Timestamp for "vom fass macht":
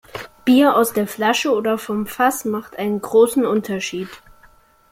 1.77-2.75